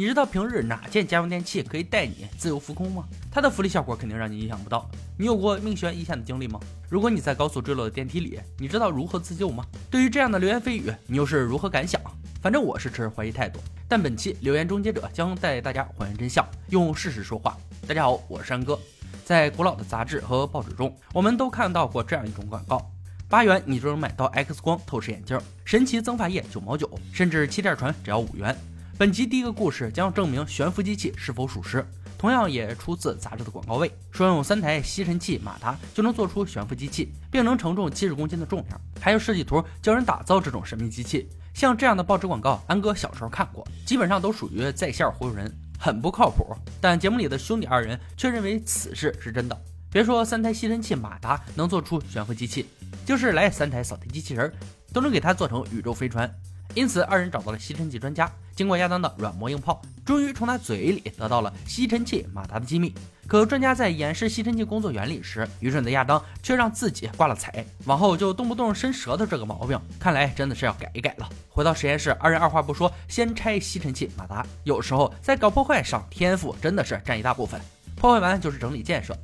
[0.00, 3.04] 你知道平日哪件家用电器可以带你自由浮空吗？
[3.30, 4.90] 它的浮力效果肯定让你意想不到。
[5.18, 6.58] 你有过命悬一线的经历吗？
[6.88, 9.62] 如果你在高速坠落的电梯里，你知道如何自救吗？
[9.90, 12.00] 对于这样的流言蜚语，你又是如何感想？
[12.40, 13.60] 反正我是持怀疑态度。
[13.86, 17.54] 但本期留言终结者将带大家还原真相，用事实说话。
[17.86, 18.78] 大家好，我是山哥。
[19.22, 22.90] 在古老的杂志和报纸中，我们都看到过这样一种广告。
[23.28, 28.56] 八元你就能买到 X 光透视眼镜，神奇增发液九毛九，甚至气垫船只要五元。
[29.00, 31.82] 本集第一个故事将要证明悬浮机器是否属实，
[32.18, 38.78] 同样也出自杂志的广告位，说用三台吸尘器马达就能做出悬浮机器，并能承重七十公斤的重量。
[39.00, 41.26] 还有设计图教人打造这种神秘机器。
[41.54, 46.54] 像这样的报纸广告，安哥小时候看过，基本上都属于在线忽悠人，很不靠谱。
[46.78, 49.58] 但节目里的兄弟二人却认为此事是真的。
[49.90, 52.66] 别说三台吸尘器马达能做出悬浮机器。
[53.06, 54.52] 就是来三台扫地机器人，
[54.92, 56.30] 都能给它做成宇宙飞船。
[56.74, 58.30] 因此，二人找到了吸尘器专家，
[58.60, 62.92] 经过亚当的软磨硬泡，终于从他嘴里得到了吸尘器马达的机密。
[63.26, 71.26] 可专家在演示吸尘器工作原理时，愚蠢的亚当却让自己挂了彩，往后就动不动伸舌头这个毛病，看来真的是要改一改了。
[71.48, 74.46] 回到实验室，二人二话不说，先拆吸尘器马达。
[74.64, 77.58] 有时候在搞破坏上，天赋真的是占一大部分。
[77.96, 79.16] 破坏完就是整理建设。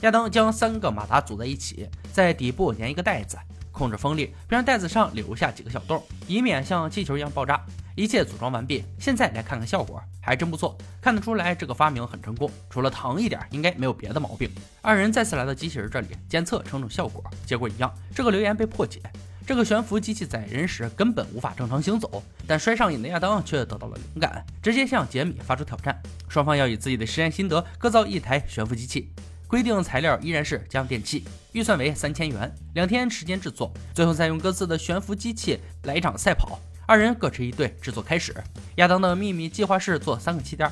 [0.00, 3.38] 亚当将三个马达组在一起，在底部粘一个袋子，
[3.70, 7.64] 控制风力，并让袋子上留下几个小洞，以免像气球一样爆炸。
[7.94, 10.76] 一切组装完毕，现在来看看效果，还真不错。
[11.00, 14.50] 看得出来这个发明很成功，除了疼一点，应该没有别的毛病。
[14.80, 19.00] 二人再次来到机器人这里监测称重效果，结果一样，这个留言被破解。
[19.46, 29.10] 这个悬浮机器载人时根本无法正常行走，但摔上瘾的亚当却得到了灵感，直接向杰米发出挑战，双方要以自己的实验心得各造一台悬浮机器。
[29.48, 36.60] 规定材料依然是家用电器，预算为三千元，两天时间制作，最后再用各自的悬浮机器来一场赛跑。
[36.90, 38.34] 二人各持一队，制作开始。
[38.74, 40.68] 亚当的秘密计划是做三个气垫，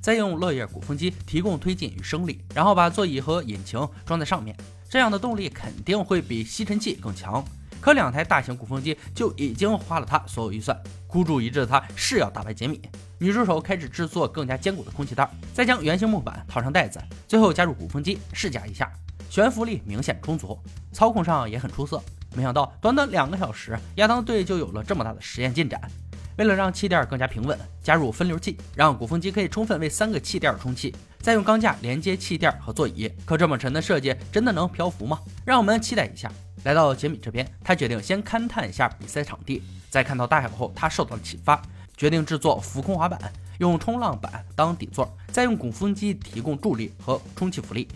[0.00, 4.56] 再用落叶鼓风机提供推进与升力，然后把座椅和引擎装在上面，
[4.90, 7.44] 这样的动力肯定会比吸尘器更强。
[7.80, 10.76] 可两台大型鼓风机就已经花了他所有预算，
[11.06, 12.82] 孤注一掷的他是要打败杰米。
[13.20, 18.90] 女助手开始制作更加坚固的空气袋，再将圆形木板套上袋子，最后加入鼓风机试驾一下，
[19.30, 20.58] 悬浮力明显充足，
[20.90, 22.02] 操控上也很出色。
[22.34, 25.80] 没想到短短两个小时，亚当队就有了这么大的实验进展。
[26.38, 33.10] 为了让气垫更加平稳，加入分流器，让鼓风机可以充分为三个气垫充气，再用钢架连接气垫和座椅。
[33.26, 35.20] 可这么沉的设计真的能漂浮吗？
[35.44, 36.32] 让我们期待一下。
[36.64, 39.62] 来到杰米这边，他决定先勘探一下比赛场地。
[39.90, 41.60] 在看到大海后，他受到了启发，
[41.98, 43.20] 决定制作浮空滑板，
[43.58, 47.86] 用冲浪板当底座，再用鼓风机提供助力和充气浮力。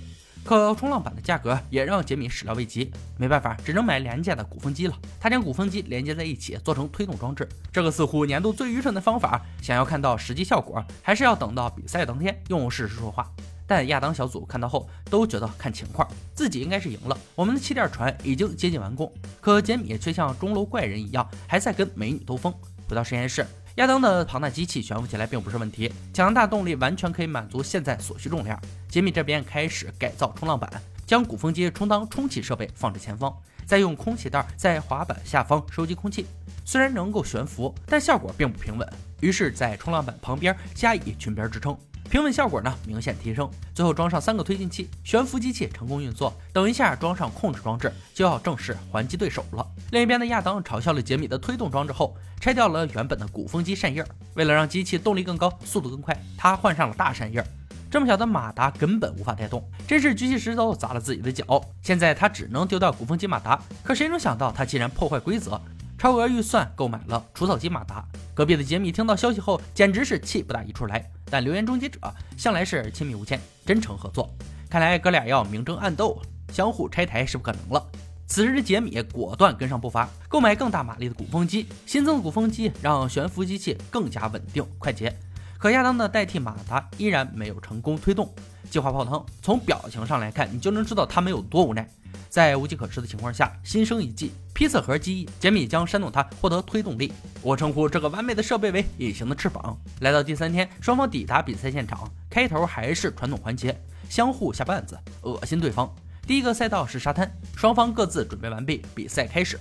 [0.46, 4.96] 可冲浪板的价格也让杰米始料未及，没办法，只能买廉价的鼓风机了。
[5.18, 7.48] 他将鼓风机连接在一起，做成推动装置。
[7.72, 13.28] 这个似乎年度最愚蠢的方法，想要看到实际效果，还是要等到比赛当天用事实说话。
[13.66, 17.18] 但亚当小组看到后都觉得看情况，自己应该是赢了。
[17.34, 22.54] 我们的气垫船已经接近完工，可杰米却像钟楼怪人一样，还在跟美女兜风。
[22.88, 23.44] 回到实验室。
[23.76, 28.58] 亚当的庞大机器悬浮起来并不是问题，强大动力完全可以满足现在所需重量。
[28.88, 30.70] 杰米这边开始改造冲浪板，
[31.06, 33.30] 将鼓风机充当充气设备放置前方，
[33.66, 36.24] 再用空气袋在滑板下方收集空气。
[36.64, 38.88] 虽然能够悬浮，但效果并不平稳。
[39.20, 41.76] 于是，在冲浪板旁边加以裙边支撑。
[42.08, 46.32] 平稳效果呢明显提升，最后装上三个推进器，悬浮机器成功运作。
[46.52, 49.66] 等一下装上控制装置，就要正式还击对手了。
[49.90, 54.06] 另一边的亚当嘲笑了杰米的推动装置后，拆掉了原本的鼓风机扇叶。
[54.34, 57.44] 为了让机器动力更高、速度更快，他换上了大扇叶。
[57.90, 61.60] 这么小的马达根本无法带动，真是举起石头砸了自己的脚。
[61.82, 65.60] 现在他只能丢掉鼓风机马达，可谁能想到他竟然破坏规则，
[65.98, 68.04] 超额预算购买了除草机马达。
[68.36, 71.02] 隔壁的杰米听到消息后，简直是气不打一处来。
[71.30, 71.98] 但留言终结者
[72.36, 74.28] 向来是亲密无间、真诚合作，
[74.68, 76.20] 看来哥俩要明争暗斗，
[76.52, 77.86] 相互拆台是不可能了。
[78.26, 81.66] 此时的杰米果断跟上步伐，购买更大马力的鼓风机。
[81.86, 85.16] 新增的鼓风机让悬浮机器更加稳定快捷。
[85.56, 88.30] 可亚当的代替马达依然没有成功推动，
[88.68, 89.24] 计划泡汤。
[89.40, 91.88] 从表情上来看，你就能知道他们有多无奈。
[92.28, 97.12] 在无计可施的情况下，心生一计，披色核机翼，杰米将煽动他获得推动力。
[97.42, 99.76] 我称呼这个完美的设备为隐形的翅膀。
[100.00, 103.78] 来到第三天，双方抵达比赛现场，开头还是传统环节，
[104.08, 105.92] 相互下绊子，恶心对方。
[106.26, 109.56] 第一个赛道是沙滩，双方各自准备完毕，比赛开始。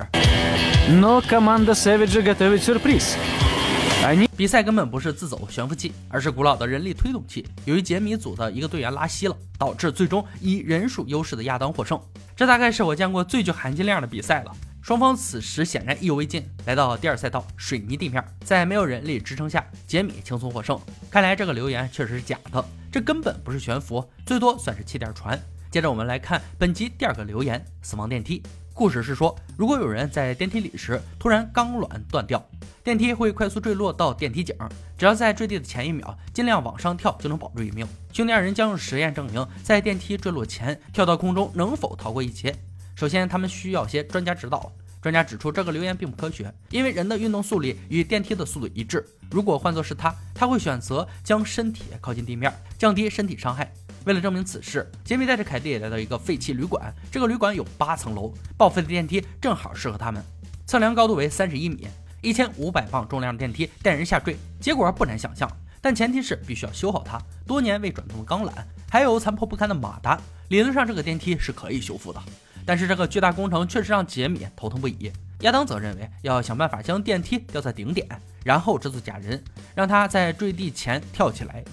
[4.05, 7.43] 而你比赛根本不是自走悬浮器，而是古老的人力推动器。
[7.65, 11.99] 由于杰米组的一个队员拉稀了，导致最终以人数优势的亚当获胜。
[12.35, 14.51] 这大概是我见过最具含金量的比赛了。
[14.83, 20.79] 双方此时显然意犹未尽，来到第二赛道水泥地面，在没有人力支撑下，杰米轻松获胜。
[21.09, 25.41] 看来这个留言确实是假的，这根本不是悬浮，最多算是气垫船。
[25.71, 28.43] 接着我们来看本集第二个留言：死亡电梯。
[28.75, 32.45] 故事是说，如果有人在电梯里时突然钢缆断掉，
[32.83, 34.53] 电梯会快速坠落到电梯井，
[34.97, 37.87] 只要在坠地的前一秒尽量往上跳，就能保住一命。
[38.11, 42.53] 兄弟二人将用实验证明，在电梯坠落前跳到空中能否逃过一劫。
[42.97, 44.69] 首先，他们需要些专家指导。
[45.01, 49.07] 专家指出，这个留言并不科学，因为人的运动速率与电梯的速度一致。
[49.31, 53.71] 如果换作是他，他会选择将身体靠近地面，降低身体伤害。
[54.05, 56.93] 为了证明此事，杰米带着凯蒂来到一个废弃旅馆。
[57.11, 60.23] 这个旅馆有八层楼，报废的电梯正好适合他们。
[60.67, 61.87] 测量高度为三十一米，
[62.21, 65.49] 一千五百磅重量的电梯带人下坠，结果不难想象。
[65.81, 67.19] 但前提是必须要修好它。
[67.47, 68.51] 多年未转动的钢缆，
[68.89, 70.19] 还有残破不堪的马达，
[70.49, 72.21] 理论上这个电梯是可以修复的。
[72.63, 75.11] 但是这个巨大工程确实让杰米头疼不已。
[75.41, 78.07] 亚当则认为要想办法将电梯吊在顶点，
[78.43, 79.43] 然后制作假人，
[79.75, 81.63] 让他在坠地前跳起来。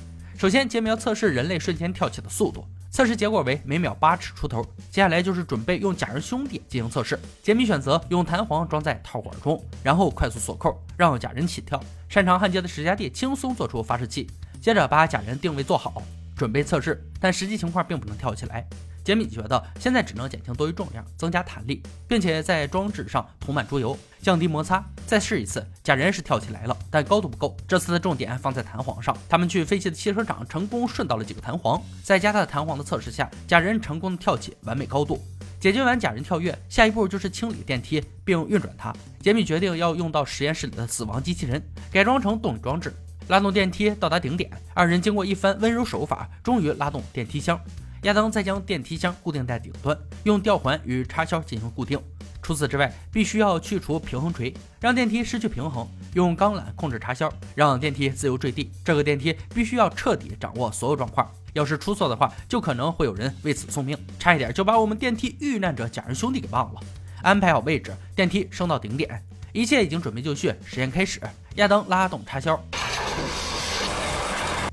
[0.43, 4.61] 首先，杰米要测试人类瞬间跳起的速度，测试结果为每秒八尺出头。
[4.91, 7.17] 接下来就是准备用假人兄弟进行测试。
[7.45, 11.81] 杰米选择用弹簧装在套管中，然后快速锁扣，让假人起跳。
[12.09, 14.29] 擅长焊接的史嘉蒂轻松做出发射器，
[14.61, 16.03] 接着把假人定位做好，
[16.37, 17.01] 准备测试。
[17.21, 18.67] 但实际情况并不能跳起来。
[19.05, 24.85] 杰米觉得现在只能减轻多余重量，增加弹力，并且在装置上涂满猪油，降低摩擦。
[25.07, 27.57] 再试一次，假人是跳起来了，但高度不够。
[27.67, 29.17] 这次的重点放在弹簧上。
[29.29, 31.83] 他们去废弃的汽车厂，成功顺到了几个弹簧。
[32.03, 35.21] 在加大弹簧的测试下，假人成功的跳起完美高度。
[35.61, 38.93] 解决完假人跳跃，下一步就是清理电梯并运转它。
[39.21, 41.63] 杰米决定要用到实验室里的死亡机器人，
[41.93, 42.93] 改装成动力装置，
[43.29, 44.51] 拉动电梯到达顶点。
[44.75, 47.61] 二人经过一番温柔手法，终于拉动电梯箱。
[48.03, 52.01] 亚当再将电梯箱固定在顶端，用吊环与插销进行固定。
[52.43, 58.73] 除此之外，必须要去除平衡锤，让电梯失去平衡；用钢缆控制插销，让电梯自由坠地。
[58.85, 63.97] 这个电梯必须要彻底掌握所有状况，要是出错的话，就可能会有人为此送命。
[64.19, 66.81] 差一点就把我们电梯遇难者假人兄弟给忘了。
[67.23, 69.23] 安排好位置，电梯升到顶点，
[69.53, 71.21] 一切已经准备就绪，实验开始。
[71.55, 72.61] 亚当拉动插销。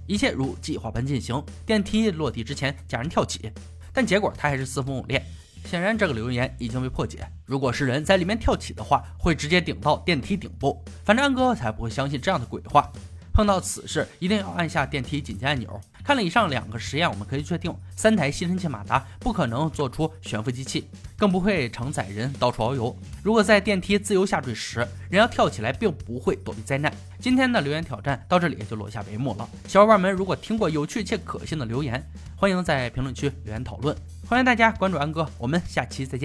[0.09, 1.41] 一切如计划般进行。
[1.67, 3.51] 电梯落地之前，假人跳起，
[3.93, 5.23] 但结果他还是四分五裂。
[5.65, 7.19] 显然，这个留言已经被破解。
[7.45, 10.83] 如果是人在里面跳起的话，会直接顶到电梯顶部。
[11.05, 12.91] 反正安哥才不会相信这样的鬼话。
[13.33, 15.79] 碰到此事，一定要按下电梯紧急按钮。
[16.03, 22.95] 看了以上两个实验，我们可以确定，三台吸尘器马达不可能做出悬浮机器，更不会承载人到处遨游。
[23.21, 24.79] 如果在电梯自由下坠时，
[25.09, 26.91] 人要跳起来，并不会躲避灾难。
[27.19, 29.47] 今天的留言挑战到这里也就落下帷幕了。
[29.67, 32.03] 小伙伴们，如果听过有趣且可信的留言，
[32.35, 33.95] 欢迎在评论区留言讨论。
[34.27, 36.17] 欢迎大家关注安哥，我们下期再见。